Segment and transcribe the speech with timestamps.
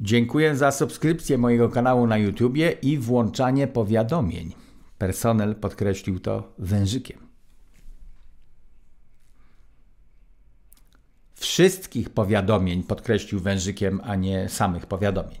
[0.00, 4.54] Dziękuję za subskrypcję mojego kanału na YouTubie i włączanie powiadomień.
[4.98, 7.18] Personel podkreślił to wężykiem.
[11.34, 15.38] Wszystkich powiadomień podkreślił wężykiem, a nie samych powiadomień.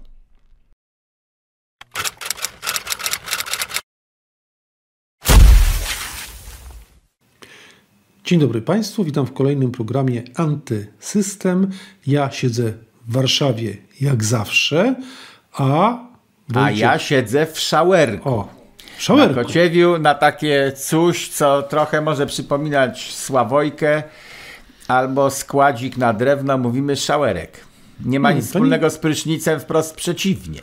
[8.24, 11.70] Dzień dobry Państwu, witam w kolejnym programie Antysystem.
[12.06, 14.94] Ja siedzę w Warszawie jak zawsze,
[15.52, 15.98] a.
[16.54, 18.28] A ja siedzę w szałerku.
[18.28, 18.48] O,
[18.98, 19.36] w szałerku.
[19.36, 24.02] Na Kociewiu, na takie coś, co trochę może przypominać Sławojkę
[24.88, 27.60] albo składzik na drewno, mówimy szałerek.
[28.04, 28.90] Nie ma Hmm, nic wspólnego nie...
[28.90, 30.60] z prysznicem, wprost przeciwnie.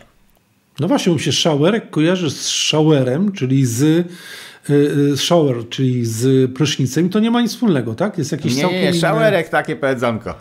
[0.80, 4.06] No właśnie, mi się szałerek kojarzy z showerem, czyli z y,
[4.70, 8.18] y, shower, czyli z prysznicem to nie ma nic wspólnego, tak?
[8.18, 10.36] Jest jakiś Nie, całkiem nie, inny- szałerek, takie powiedzonko.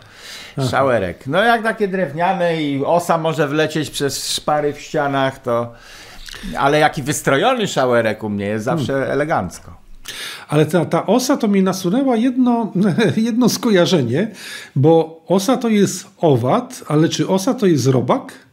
[0.69, 1.27] Szałerek.
[1.27, 5.73] No jak takie drewniane i osa może wlecieć przez szpary w ścianach, to...
[6.57, 9.11] Ale jaki wystrojony szałerek u mnie jest zawsze Hmm.
[9.11, 9.71] elegancko.
[10.47, 12.71] Ale ta, ta osa to mi nasunęła jedno,
[13.17, 14.27] jedno skojarzenie,
[14.75, 18.44] bo osa to jest owad, ale czy osa to jest robak?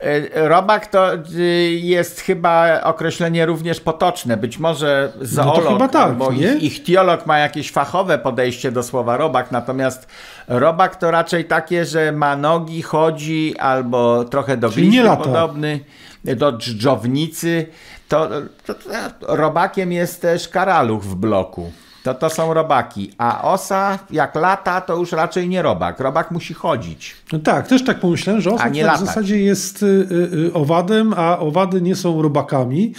[0.00, 1.42] E, Robak to y,
[1.82, 4.36] jest chyba określenie również potoczne.
[4.36, 6.54] Być może zoolog No chyba tak, albo nie?
[6.54, 10.06] ich, ichtiolog ma jakieś fachowe podejście do słowa robak, natomiast
[10.48, 15.80] robak to raczej takie, że ma nogi, chodzi albo trochę do glizdy podobny,
[16.24, 17.66] do dżdżownicy.
[18.08, 18.28] To,
[18.66, 21.72] to, to robakiem jest też karaluch w bloku.
[22.08, 26.00] To, to są robaki, a osa jak lata to już raczej nie robak.
[26.00, 27.16] Robak musi chodzić.
[27.32, 30.52] No tak, też tak pomyślałem, że A osa nie tak w zasadzie jest y, y,
[30.54, 32.92] owadem, a owady nie są robakami.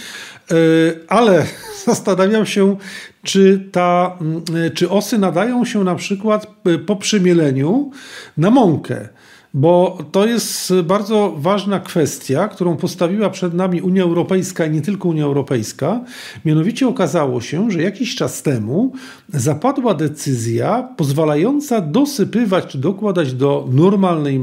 [0.52, 1.46] Y, ale
[1.86, 2.76] zastanawiam się,
[3.22, 4.18] czy, ta,
[4.66, 7.90] y, czy osy nadają się na przykład y, po przemieleniu
[8.36, 9.08] na mąkę.
[9.54, 15.08] Bo to jest bardzo ważna kwestia, którą postawiła przed nami Unia Europejska i nie tylko
[15.08, 16.00] Unia Europejska.
[16.44, 18.92] Mianowicie okazało się, że jakiś czas temu
[19.28, 24.40] zapadła decyzja pozwalająca dosypywać czy dokładać do normalnej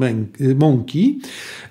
[0.55, 1.19] mąki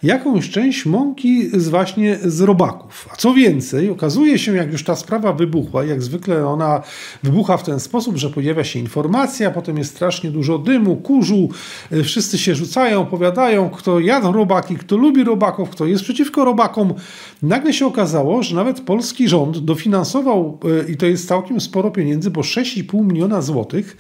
[0.02, 3.08] jakąś część mąki z właśnie z robaków.
[3.12, 6.82] A co więcej, okazuje się, jak już ta sprawa wybuchła, jak zwykle ona
[7.22, 11.48] wybucha w ten sposób, że pojawia się informacja, potem jest strasznie dużo dymu, kurzu,
[11.92, 16.94] y, wszyscy się rzucają, opowiadają, kto jadł robaki, kto lubi robaków, kto jest przeciwko robakom.
[17.42, 22.30] Nagle się okazało, że nawet polski rząd dofinansował, y, i to jest całkiem sporo pieniędzy,
[22.30, 23.96] bo 6,5 miliona złotych,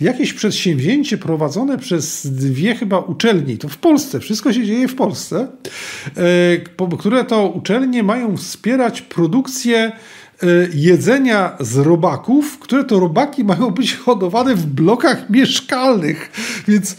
[0.00, 4.94] jakieś przedsięwzięcie prowadzone przez dwie chyba uczelnie, i to w Polsce, wszystko się dzieje w
[4.94, 5.48] Polsce,
[6.76, 9.92] po- które to uczelnie mają wspierać produkcję
[10.74, 16.30] jedzenia z robaków, które to robaki mają być hodowane w blokach mieszkalnych.
[16.68, 16.92] Więc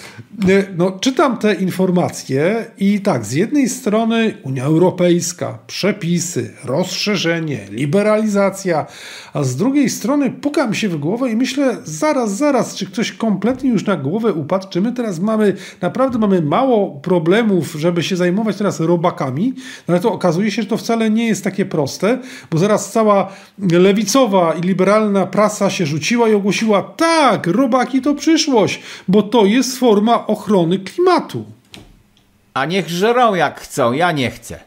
[0.49, 8.85] y, no, czytam te informacje i tak, z jednej strony Unia Europejska, przepisy, rozszerzenie, liberalizacja,
[9.33, 13.69] a z drugiej strony pukam się w głowę i myślę, zaraz, zaraz, czy ktoś kompletnie
[13.69, 18.57] już na głowę upadł, czy my teraz mamy, naprawdę mamy mało problemów, żeby się zajmować
[18.57, 19.53] teraz robakami,
[19.87, 22.19] no ale to okazuje się, że to wcale nie jest takie proste,
[22.51, 23.28] bo zaraz cała
[23.71, 29.77] lewicowa i liberalna prasa się rzuciła i ogłosiła, tak, robaki to przyszłość, bo to jest
[29.77, 31.58] forma ochrony klimatu.
[32.53, 34.59] A niech żerą jak chcą, ja nie chcę.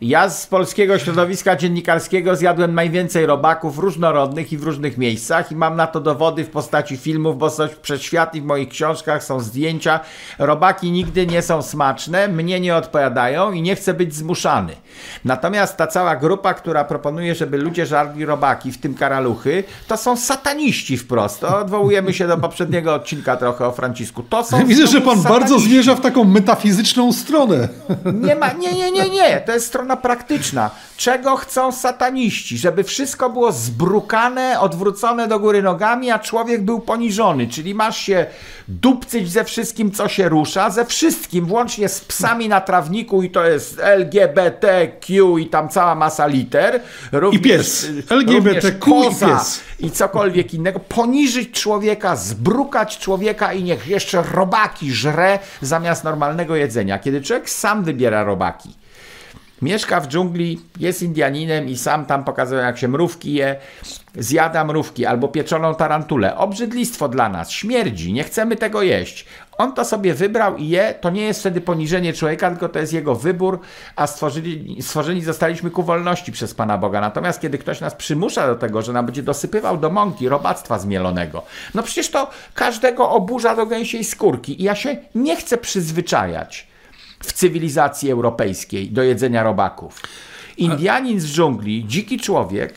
[0.00, 5.76] Ja z polskiego środowiska dziennikarskiego zjadłem najwięcej robaków różnorodnych i w różnych miejscach i mam
[5.76, 10.00] na to dowody w postaci filmów, bo są przeświatli w moich książkach, są zdjęcia.
[10.38, 14.72] Robaki nigdy nie są smaczne, mnie nie odpowiadają i nie chcę być zmuszany.
[15.24, 20.16] Natomiast ta cała grupa, która proponuje, żeby ludzie żarli robaki, w tym karaluchy, to są
[20.16, 21.44] sataniści wprost.
[21.44, 24.22] Odwołujemy się do poprzedniego odcinka trochę o Francisku.
[24.22, 25.70] To są Widzę, że pan bardzo sataniści.
[25.70, 27.68] zmierza w taką metafizyczną stronę.
[28.14, 29.40] Nie ma, nie, nie, nie, nie.
[29.46, 30.70] To jest strona praktyczna.
[30.96, 32.58] Czego chcą sataniści?
[32.58, 37.48] Żeby wszystko było zbrukane, odwrócone do góry nogami, a człowiek był poniżony.
[37.48, 38.26] Czyli masz się
[38.68, 43.44] dupcyć ze wszystkim, co się rusza, ze wszystkim, włącznie z psami na trawniku i to
[43.44, 46.80] jest LGBTQ i tam cała masa liter.
[47.12, 47.86] Również, I pies.
[48.10, 49.60] również LGBTQ i koza pies.
[49.80, 50.80] i cokolwiek innego.
[50.80, 56.98] Poniżyć człowieka, zbrukać człowieka i niech jeszcze robaki żre zamiast normalnego jedzenia.
[56.98, 58.74] Kiedy człowiek sam wybiera robaki,
[59.62, 63.56] mieszka w dżungli, jest Indianinem i sam tam pokazuje, jak się mrówki je,
[64.14, 66.36] zjada mrówki albo pieczoną tarantulę.
[66.36, 69.26] Obrzydlistwo dla nas, śmierdzi, nie chcemy tego jeść.
[69.58, 72.92] On to sobie wybrał i je, to nie jest wtedy poniżenie człowieka, tylko to jest
[72.92, 73.60] jego wybór,
[73.96, 77.00] a stworzyli, stworzeni zostaliśmy ku wolności przez Pana Boga.
[77.00, 81.42] Natomiast kiedy ktoś nas przymusza do tego, że nam będzie dosypywał do mąki robactwa zmielonego,
[81.74, 86.69] no przecież to każdego oburza do gęsiej skórki i ja się nie chcę przyzwyczajać.
[87.22, 90.02] W cywilizacji europejskiej do jedzenia robaków.
[90.56, 92.74] Indianin z dżungli, dziki człowiek,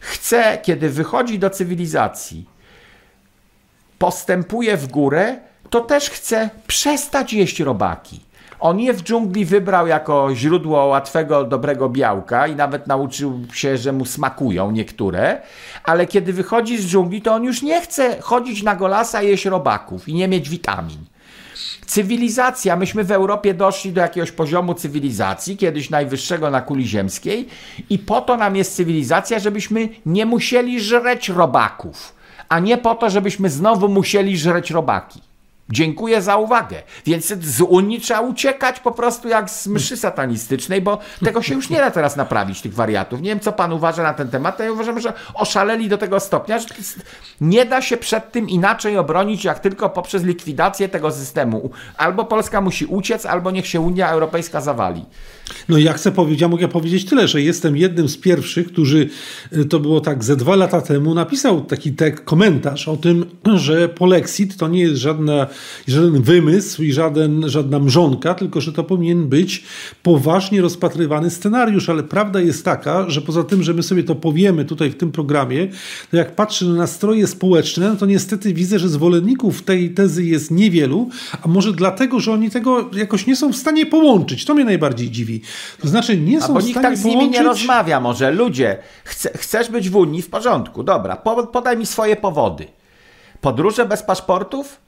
[0.00, 2.44] chce, kiedy wychodzi do cywilizacji,
[3.98, 5.36] postępuje w górę,
[5.70, 8.20] to też chce przestać jeść robaki.
[8.60, 13.92] On je w dżungli wybrał jako źródło łatwego, dobrego białka i nawet nauczył się, że
[13.92, 15.42] mu smakują niektóre,
[15.84, 19.44] ale kiedy wychodzi z dżungli, to on już nie chce chodzić na golasa i jeść
[19.44, 20.98] robaków i nie mieć witamin.
[21.90, 27.48] Cywilizacja, myśmy w Europie doszli do jakiegoś poziomu cywilizacji, kiedyś najwyższego na kuli ziemskiej,
[27.90, 32.14] i po to nam jest cywilizacja, żebyśmy nie musieli żreć robaków,
[32.48, 35.29] a nie po to, żebyśmy znowu musieli żreć robaki.
[35.72, 36.82] Dziękuję za uwagę.
[37.06, 41.70] Więc z Unii trzeba uciekać po prostu jak z mszy satanistycznej, bo tego się już
[41.70, 43.20] nie da teraz naprawić, tych wariatów.
[43.20, 46.58] Nie wiem, co pan uważa na ten temat, ja uważam, że oszaleli do tego stopnia,
[46.58, 46.66] że
[47.40, 51.70] nie da się przed tym inaczej obronić, jak tylko poprzez likwidację tego systemu.
[51.96, 55.04] Albo Polska musi uciec, albo niech się Unia Europejska zawali.
[55.68, 59.08] No ja chcę powiedzieć, ja mogę powiedzieć tyle, że jestem jednym z pierwszych, którzy,
[59.52, 63.88] y, to było tak ze dwa lata temu, napisał taki tek, komentarz o tym, że
[63.88, 65.46] polexit to nie jest żadna,
[65.88, 69.64] żaden wymysł i żaden, żadna mrzonka, tylko że to powinien być
[70.02, 74.64] poważnie rozpatrywany scenariusz, ale prawda jest taka, że poza tym, że my sobie to powiemy
[74.64, 75.68] tutaj w tym programie,
[76.10, 80.50] to jak patrzę na nastroje społeczne, no to niestety widzę, że zwolenników tej tezy jest
[80.50, 81.08] niewielu,
[81.42, 84.44] a może dlatego, że oni tego jakoś nie są w stanie połączyć.
[84.44, 85.40] To mnie najbardziej dziwi.
[85.80, 87.40] To znaczy nie są bo w nikt stanie tak z nimi połączyć...
[87.40, 88.30] nie rozmawia może.
[88.30, 90.22] Ludzie, chce, chcesz być w Unii?
[90.22, 91.16] W porządku, dobra.
[91.16, 92.66] Po, podaj mi swoje powody.
[93.40, 94.80] Podróże bez paszportów?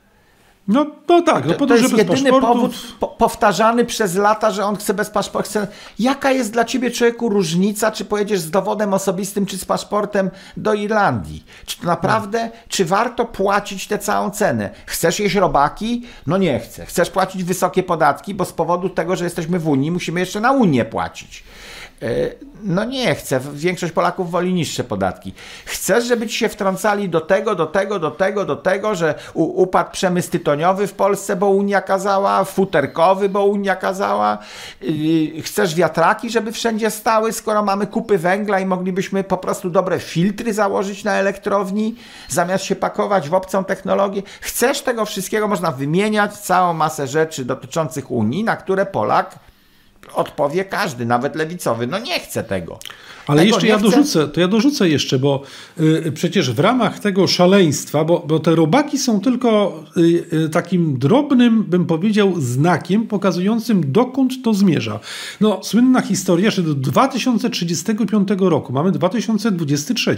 [0.68, 2.40] No, no tak, no to, to jest jedyny paszportów...
[2.40, 5.48] powód po, powtarzany przez lata, że on chce bez paszportu.
[5.48, 5.66] Chce...
[5.98, 10.74] Jaka jest dla ciebie, człowieku, różnica, czy pojedziesz z dowodem osobistym, czy z paszportem do
[10.74, 11.44] Irlandii?
[11.66, 14.70] Czy to naprawdę, czy warto płacić tę całą cenę?
[14.86, 16.06] Chcesz jeść robaki?
[16.26, 16.86] No nie chcę.
[16.86, 20.52] Chcesz płacić wysokie podatki, bo z powodu tego, że jesteśmy w Unii, musimy jeszcze na
[20.52, 21.44] Unię płacić.
[22.02, 22.06] E,
[22.62, 23.40] no nie chcę.
[23.52, 25.34] Większość Polaków woli niższe podatki.
[25.64, 29.90] Chcesz, żeby ci się wtrącali do tego, do tego, do tego, do tego, że upadł
[29.90, 34.38] przemysł tytoniowy w Polsce, bo Unia kazała, futerkowy, bo Unia kazała.
[34.82, 39.98] Y, chcesz wiatraki, żeby wszędzie stały, skoro mamy kupy węgla i moglibyśmy po prostu dobre
[39.98, 41.94] filtry założyć na elektrowni,
[42.28, 44.22] zamiast się pakować w obcą technologię.
[44.40, 49.38] Chcesz tego wszystkiego, można wymieniać całą masę rzeczy dotyczących Unii, na które Polak
[50.14, 51.86] odpowie każdy, nawet lewicowy.
[51.86, 52.78] No nie chce tego.
[53.26, 53.84] Ale tego jeszcze ja chce...
[53.90, 55.42] dorzucę, to ja dorzucę jeszcze, bo
[55.80, 60.98] y, przecież w ramach tego szaleństwa, bo, bo te robaki są tylko y, y, takim
[60.98, 65.00] drobnym, bym powiedział, znakiem pokazującym dokąd to zmierza.
[65.40, 70.16] No, słynna historia, że do 2035 roku, mamy 2023,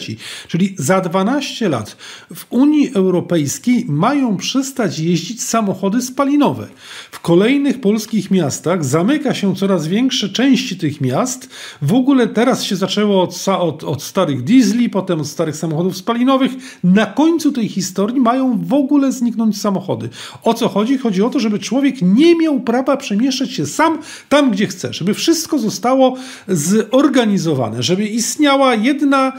[0.48, 1.96] czyli za 12 lat
[2.34, 6.66] w Unii Europejskiej mają przestać jeździć samochody spalinowe.
[7.10, 11.48] W kolejnych polskich miastach zamyka się coraz większe części tych miast.
[11.82, 16.52] W ogóle teraz się zaczęło od, od, od, starych diesli, potem od starych samochodów spalinowych.
[16.84, 20.08] Na końcu tej historii mają w ogóle zniknąć samochody.
[20.42, 20.98] O co chodzi?
[20.98, 23.98] Chodzi o to, żeby człowiek nie miał prawa przemieszczać się sam
[24.28, 24.92] tam, gdzie chce.
[24.92, 26.16] Żeby wszystko zostało
[26.48, 27.82] zorganizowane.
[27.82, 29.32] Żeby istniała jedna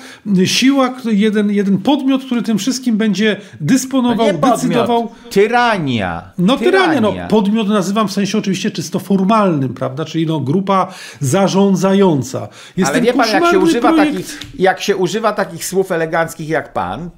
[0.45, 5.11] siła, jeden, jeden podmiot, który tym wszystkim będzie dysponował, no decydował.
[5.29, 6.23] Tyrania.
[6.37, 7.01] No tyrania.
[7.01, 10.05] No, podmiot nazywam w sensie oczywiście czysto formalnym, prawda?
[10.05, 12.47] Czyli no, grupa zarządzająca.
[12.85, 17.09] Ale wie pan, jak się, używa takich, jak się używa takich słów eleganckich jak pan,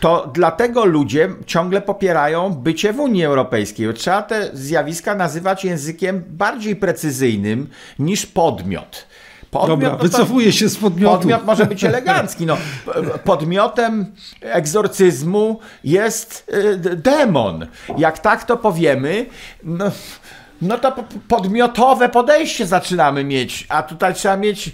[0.00, 3.94] to dlatego ludzie ciągle popierają bycie w Unii Europejskiej.
[3.94, 7.68] Trzeba te zjawiska nazywać językiem bardziej precyzyjnym
[7.98, 9.06] niż podmiot.
[9.50, 11.16] Podmiot, Dobra, no wycofuję się z podmiotu.
[11.16, 12.46] Podmiot może być elegancki.
[12.46, 12.56] No,
[13.24, 14.06] podmiotem
[14.40, 17.66] egzorcyzmu jest y, demon.
[17.98, 19.26] Jak tak to powiemy,
[19.64, 19.90] no,
[20.62, 24.72] no to podmiotowe podejście zaczynamy mieć, a tutaj trzeba mieć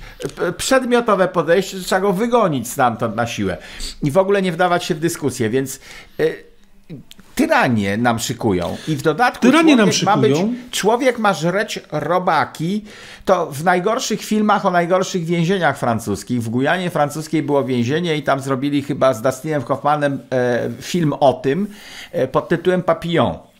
[0.56, 3.56] przedmiotowe podejście, że trzeba go wygonić stamtąd na siłę.
[4.02, 5.80] I w ogóle nie wdawać się w dyskusję, więc
[6.20, 6.44] y,
[7.34, 8.76] tyranie nam szykują.
[8.88, 10.16] I w dodatku tyranie nam szykują.
[10.16, 10.38] ma być,
[10.70, 12.84] człowiek ma żreć robaki,
[13.24, 18.40] to w najgorszych filmach o najgorszych więzieniach francuskich, w Gujanie francuskiej było więzienie i tam
[18.40, 21.66] zrobili chyba z Dustinem Hoffmanem e, film o tym
[22.12, 23.51] e, pod tytułem Papillon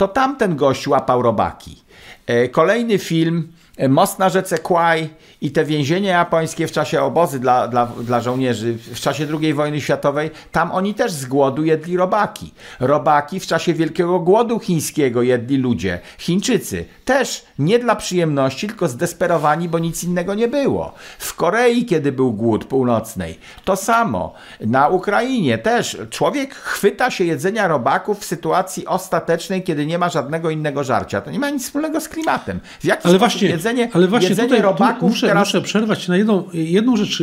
[0.00, 1.82] to tamten gość łapał robaki.
[2.26, 3.52] E, kolejny film
[3.88, 5.08] most na rzece Kwai
[5.40, 9.80] i te więzienia japońskie w czasie obozy dla, dla, dla żołnierzy w czasie II wojny
[9.80, 12.54] światowej, tam oni też z głodu jedli robaki.
[12.80, 16.00] Robaki w czasie wielkiego głodu chińskiego jedli ludzie.
[16.18, 20.92] Chińczycy też nie dla przyjemności, tylko zdesperowani, bo nic innego nie było.
[21.18, 24.34] W Korei, kiedy był głód północnej, to samo.
[24.60, 30.50] Na Ukrainie też człowiek chwyta się jedzenia robaków w sytuacji ostatecznej, kiedy nie ma żadnego
[30.50, 31.20] innego żarcia.
[31.20, 32.60] To nie ma nic wspólnego z klimatem.
[32.80, 35.48] W jaki ale właśnie, jedzenie, ale właśnie jedzenie tutaj, robaków muszę, teraz...
[35.48, 37.22] muszę przerwać na jedną, jedną rzecz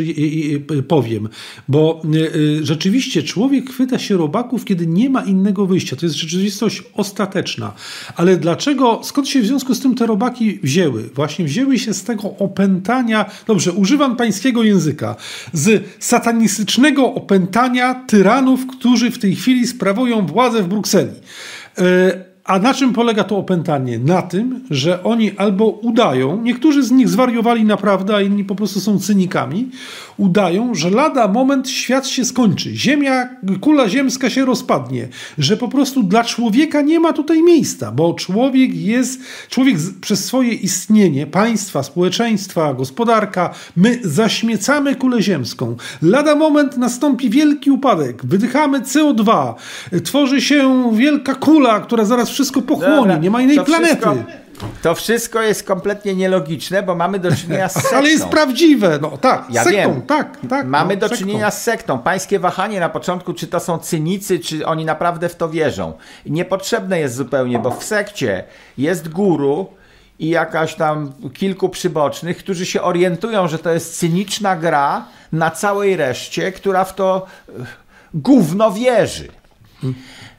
[0.88, 1.30] powiem,
[1.68, 2.02] bo
[2.36, 5.96] y, rzeczywiście człowiek chwyta się robaków, kiedy nie ma innego wyjścia.
[5.96, 7.74] To jest rzeczywistość ostateczna.
[8.16, 11.04] Ale dlaczego, skąd się w związku z tym te robaki wzięły?
[11.16, 15.16] Właśnie wzięły się z tego opętania, dobrze, używam pańskiego języka,
[15.54, 21.12] z satanistycznego opętania tyranów, którzy w tej chwili sprawują władzę w Brukseli.
[22.48, 24.00] A na czym polega to opętanie?
[24.00, 28.80] Na tym, że oni albo udają, niektórzy z nich zwariowali naprawdę, a inni po prostu
[28.80, 29.70] są cynikami,
[30.18, 33.30] udają, że lada moment świat się skończy, ziemia,
[33.62, 38.76] kula ziemska się rozpadnie, że po prostu dla człowieka nie ma tutaj miejsca, bo człowiek
[38.76, 45.76] jest, człowiek przez swoje istnienie, państwa, społeczeństwa, gospodarka, my zaśmiecamy kulę ziemską.
[46.02, 49.54] Lada moment nastąpi wielki upadek, wydychamy CO2,
[50.04, 53.96] tworzy się wielka kula, która zaraz wszystko pochłonie, Dobra, nie ma innej planety.
[53.96, 54.16] Wszystko,
[54.82, 57.98] to wszystko jest kompletnie nielogiczne, bo mamy do czynienia z sektą.
[57.98, 60.02] Ale jest prawdziwe, no tak, ja sektą, wiem.
[60.02, 60.68] tak, tak.
[60.68, 61.26] Mamy no, do sektą.
[61.26, 62.00] czynienia z sektą.
[62.00, 65.94] Pańskie wahanie na początku, czy to są cynicy, czy oni naprawdę w to wierzą.
[66.26, 68.44] Niepotrzebne jest zupełnie, bo w sekcie
[68.78, 69.68] jest guru,
[70.20, 75.96] i jakaś tam kilku przybocznych, którzy się orientują, że to jest cyniczna gra na całej
[75.96, 77.26] reszcie, która w to
[78.14, 79.28] gówno wierzy.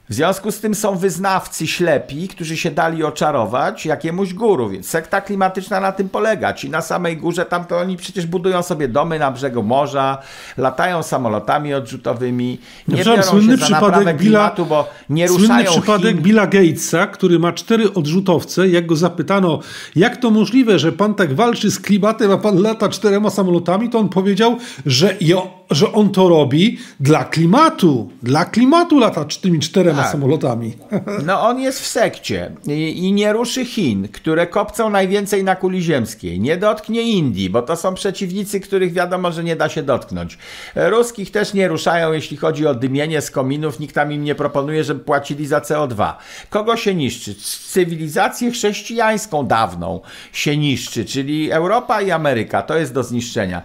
[0.09, 5.21] W związku z tym są wyznawcy ślepi, którzy się dali oczarować jakiemuś guru, więc sekta
[5.21, 6.53] klimatyczna na tym polega.
[6.53, 10.17] Ci na samej górze, tam to oni przecież budują sobie domy na brzegu morza,
[10.57, 15.65] latają samolotami odrzutowymi, nie no, biorą słynny się przypadek Billa, klimatu, bo nie ruszają Słynny
[15.65, 16.23] przypadek Chin.
[16.23, 19.59] Billa Gatesa, który ma cztery odrzutowce, jak go zapytano,
[19.95, 23.99] jak to możliwe, że pan tak walczy z klimatem, a pan lata czterema samolotami, to
[23.99, 28.11] on powiedział, że jo że on to robi dla klimatu.
[28.23, 30.11] Dla klimatu lata tymi czterema tak.
[30.11, 30.73] samolotami.
[31.25, 35.81] No on jest w sekcie I, i nie ruszy Chin, które kopcą najwięcej na kuli
[35.81, 36.39] ziemskiej.
[36.39, 40.37] Nie dotknie Indii, bo to są przeciwnicy, których wiadomo, że nie da się dotknąć.
[40.75, 43.79] Ruskich też nie ruszają, jeśli chodzi o dymienie z kominów.
[43.79, 46.13] Nikt tam im nie proponuje, żeby płacili za CO2.
[46.49, 47.35] Kogo się niszczy?
[47.69, 50.01] Cywilizację chrześcijańską dawną
[50.33, 52.61] się niszczy, czyli Europa i Ameryka.
[52.61, 53.61] To jest do zniszczenia.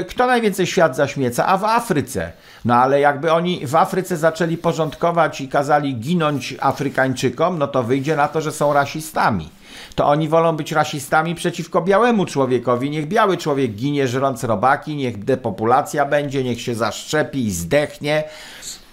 [0.00, 1.39] Y, kto najwięcej świat zaśmieca?
[1.46, 2.32] A w Afryce.
[2.64, 8.16] No ale jakby oni w Afryce zaczęli porządkować i kazali ginąć Afrykańczykom, no to wyjdzie
[8.16, 9.48] na to, że są rasistami.
[9.94, 12.90] To oni wolą być rasistami przeciwko białemu człowiekowi.
[12.90, 18.24] Niech biały człowiek ginie żrąc robaki, niech depopulacja będzie, niech się zaszczepi i zdechnie.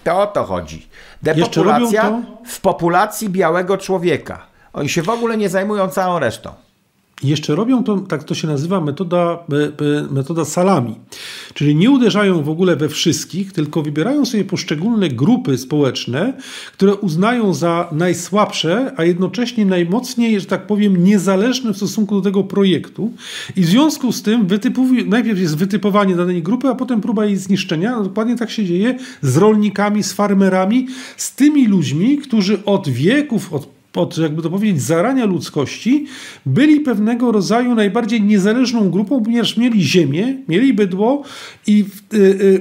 [0.04, 0.88] To o to chodzi.
[1.22, 4.46] Depopulacja w populacji białego człowieka.
[4.72, 6.67] Oni się w ogóle nie zajmują całą resztą.
[7.22, 9.38] Jeszcze robią to, tak to się nazywa, metoda,
[10.10, 10.94] metoda salami.
[11.54, 16.32] Czyli nie uderzają w ogóle we wszystkich, tylko wybierają sobie poszczególne grupy społeczne,
[16.72, 22.44] które uznają za najsłabsze, a jednocześnie najmocniej, że tak powiem, niezależne w stosunku do tego
[22.44, 23.12] projektu.
[23.56, 24.46] I w związku z tym
[25.06, 27.96] najpierw jest wytypowanie danej grupy, a potem próba jej zniszczenia.
[27.96, 33.52] No, dokładnie tak się dzieje z rolnikami, z farmerami, z tymi ludźmi, którzy od wieków,
[33.52, 36.06] od od, jakby to powiedzieć, zarania ludzkości,
[36.46, 41.22] byli pewnego rodzaju najbardziej niezależną grupą, ponieważ mieli ziemię, mieli bydło
[41.66, 42.16] i y,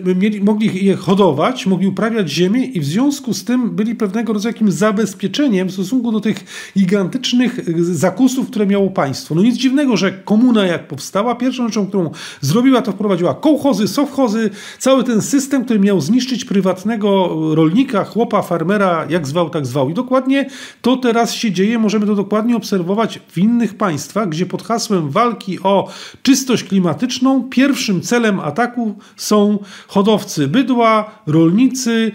[0.08, 4.34] y, mieli, mogli je hodować, mogli uprawiać ziemię i w związku z tym byli pewnego
[4.34, 7.60] rodzaju jakimś zabezpieczeniem w stosunku do tych gigantycznych
[7.96, 9.36] zakusów, które miało państwo.
[9.36, 14.50] No nic dziwnego, że komuna jak powstała, pierwszą rzeczą, którą zrobiła, to wprowadziła kołchozy, sowchozy,
[14.80, 19.90] cały ten system, który miał zniszczyć prywatnego rolnika, chłopa, farmera, jak zwał, tak zwał.
[19.90, 20.50] I dokładnie
[20.82, 25.10] to teraz teraz się dzieje, możemy to dokładnie obserwować w innych państwach, gdzie pod hasłem
[25.10, 25.90] walki o
[26.24, 32.12] czystość klimatyczną pierwszym celem ataku są hodowcy bydła, rolnicy,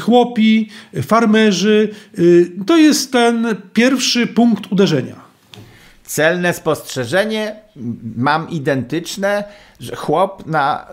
[0.00, 0.68] chłopi,
[1.02, 1.90] farmerzy.
[2.18, 5.16] Y, to jest ten pierwszy punkt uderzenia.
[6.04, 7.56] Celne spostrzeżenie
[8.16, 9.44] mam identyczne,
[9.80, 10.86] że chłop na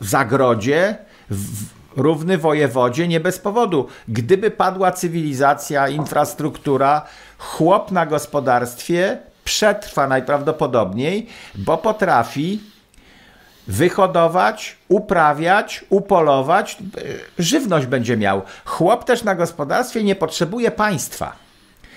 [0.00, 0.98] zagrodzie
[1.30, 3.86] w równy wojewodzie nie bez powodu.
[4.08, 7.04] Gdyby padła cywilizacja, infrastruktura,
[7.38, 12.60] chłop na gospodarstwie przetrwa najprawdopodobniej, bo potrafi
[13.66, 16.78] wyhodować, uprawiać, upolować,
[17.38, 18.42] żywność będzie miał.
[18.64, 21.47] Chłop też na gospodarstwie nie potrzebuje państwa.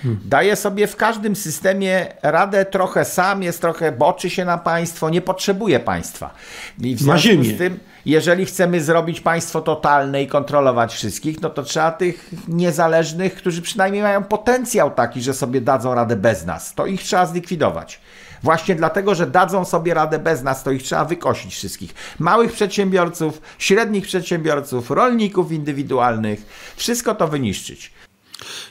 [0.03, 5.21] Daje sobie w każdym systemie radę trochę sam, jest trochę, boczy się na państwo, nie
[5.21, 6.33] potrzebuje państwa.
[6.79, 7.55] I w ziemię.
[7.55, 13.35] z tym, jeżeli chcemy zrobić państwo totalne i kontrolować wszystkich, no to trzeba tych niezależnych,
[13.35, 16.73] którzy przynajmniej mają potencjał taki, że sobie dadzą radę bez nas.
[16.73, 18.01] To ich trzeba zlikwidować.
[18.43, 21.93] Właśnie dlatego, że dadzą sobie radę bez nas, to ich trzeba wykosić wszystkich.
[22.19, 27.91] Małych przedsiębiorców, średnich przedsiębiorców, rolników indywidualnych, wszystko to wyniszczyć.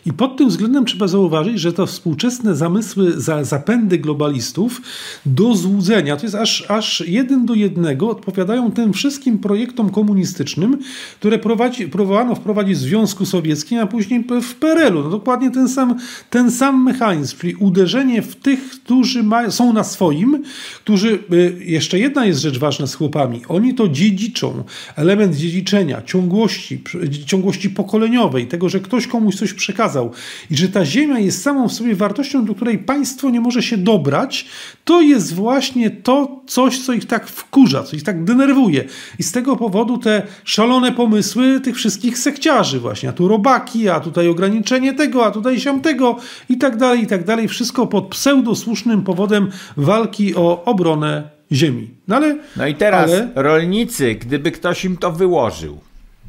[0.07, 4.83] I pod tym względem trzeba zauważyć, że to współczesne zamysły, za, zapędy globalistów
[5.27, 10.79] do złudzenia, to jest aż, aż jeden do jednego, odpowiadają tym wszystkim projektom komunistycznym,
[11.21, 15.03] które prowadzi, próbowano wprowadzić w Związku Sowieckim, a później w PRL-u.
[15.03, 15.99] No dokładnie ten sam,
[16.31, 20.43] ten sam mechanizm, czyli uderzenie w tych, którzy ma, są na swoim,
[20.85, 24.65] którzy, y, jeszcze jedna jest rzecz ważna z chłopami, oni to dziedziczą,
[24.97, 26.83] element dziedziczenia, ciągłości,
[27.27, 30.13] ciągłości pokoleniowej, tego, że ktoś komuś coś przekazał
[30.51, 33.77] i że ta ziemia jest samą w sobie wartością, do której państwo nie może się
[33.77, 34.47] dobrać,
[34.85, 38.85] to jest właśnie to coś, co ich tak wkurza, co ich tak denerwuje.
[39.19, 44.01] I z tego powodu te szalone pomysły tych wszystkich sekciarzy właśnie, a tu robaki, a
[44.01, 46.17] tutaj ograniczenie tego, a tutaj siamtego
[46.49, 47.49] i tak dalej, i tak dalej.
[47.49, 51.91] Wszystko pod pseudosłusznym powodem walki o obronę ziemi.
[52.09, 52.37] No ale...
[52.57, 55.79] No i teraz ale, rolnicy, gdyby ktoś im to wyłożył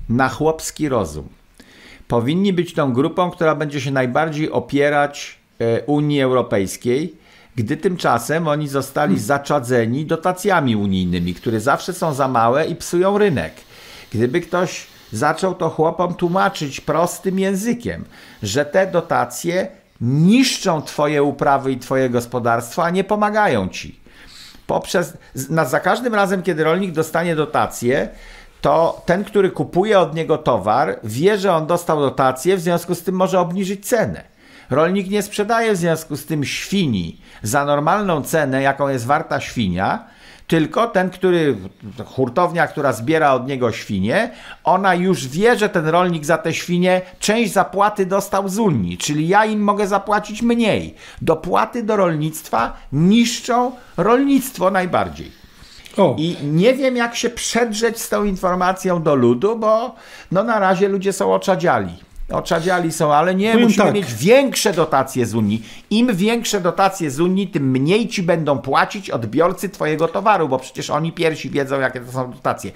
[0.09, 1.27] na chłopski rozum,
[2.11, 7.15] powinni być tą grupą, która będzie się najbardziej opierać e, Unii Europejskiej,
[7.55, 13.53] gdy tymczasem oni zostali zaczadzeni dotacjami unijnymi, które zawsze są za małe i psują rynek.
[14.13, 18.05] Gdyby ktoś zaczął to chłopom tłumaczyć prostym językiem,
[18.43, 19.67] że te dotacje
[20.01, 24.01] niszczą twoje uprawy i twoje gospodarstwo, a nie pomagają ci
[24.71, 25.17] poprzez,
[25.49, 28.09] na, za każdym razem, kiedy rolnik dostanie dotację,
[28.61, 33.03] to ten, który kupuje od niego towar, wie, że on dostał dotację, w związku z
[33.03, 34.23] tym może obniżyć cenę.
[34.69, 40.05] Rolnik nie sprzedaje w związku z tym świni za normalną cenę, jaką jest warta świnia,
[40.47, 41.57] tylko ten, który,
[42.05, 44.31] hurtownia, która zbiera od niego świnie,
[44.63, 49.27] ona już wie, że ten rolnik za te świnie część zapłaty dostał z Unii, czyli
[49.27, 50.95] ja im mogę zapłacić mniej.
[51.21, 55.40] Dopłaty do rolnictwa niszczą rolnictwo najbardziej.
[55.97, 59.95] O, I nie wiem, jak się przedrzeć z tą informacją do ludu, bo
[60.31, 61.93] no na razie ludzie są oczadziali.
[62.31, 63.95] Oczadziali są, ale nie, Powiem musimy tak.
[63.95, 65.63] mieć większe dotacje z Unii.
[65.89, 70.89] Im większe dotacje z Unii, tym mniej ci będą płacić odbiorcy twojego towaru, bo przecież
[70.89, 72.71] oni pierwsi wiedzą, jakie to są dotacje.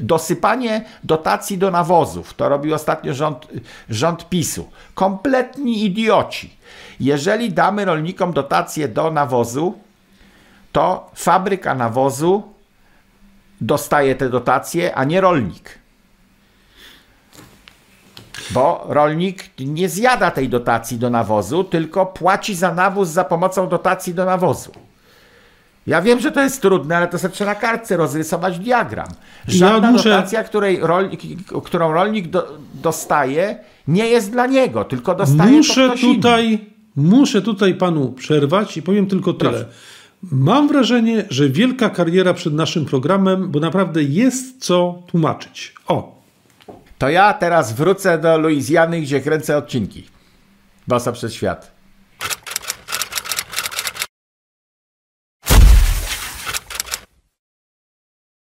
[0.00, 3.48] Dosypanie dotacji do nawozów, to robił ostatnio rząd,
[3.90, 4.68] rząd PiSu.
[4.94, 6.56] Kompletni idioci.
[7.00, 9.74] Jeżeli damy rolnikom dotacje do nawozu,
[10.72, 12.53] to fabryka nawozu
[13.60, 15.78] dostaje te dotacje, a nie rolnik.
[18.50, 24.14] Bo rolnik nie zjada tej dotacji do nawozu, tylko płaci za nawóz za pomocą dotacji
[24.14, 24.72] do nawozu.
[25.86, 29.08] Ja wiem, że to jest trudne, ale to sobie trzeba na kartce rozrysować diagram.
[29.48, 31.20] Żadna Ja muszę- dotacja, której rolnik,
[31.64, 36.14] którą rolnik do, dostaje, nie jest dla niego, tylko dostaje to Muszę inny.
[36.14, 39.50] tutaj, muszę tutaj panu przerwać i powiem tylko tyle.
[39.50, 39.66] Proszę.
[40.32, 45.74] Mam wrażenie, że wielka kariera przed naszym programem, bo naprawdę jest co tłumaczyć.
[45.86, 46.14] O,
[46.98, 50.06] To ja teraz wrócę do Luizjany, gdzie kręcę odcinki.
[50.88, 51.73] Bosa przez świat.